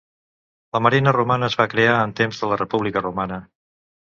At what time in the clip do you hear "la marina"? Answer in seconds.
0.77-1.13